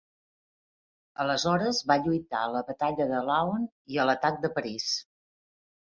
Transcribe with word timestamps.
Aleshores 1.25 1.83
va 1.93 1.99
lluitar 2.07 2.41
a 2.47 2.49
la 2.57 2.65
batalla 2.73 3.09
de 3.15 3.23
Laon 3.31 3.71
i 3.95 4.01
a 4.07 4.11
l'atac 4.13 4.45
de 4.49 4.57
París. 4.61 4.93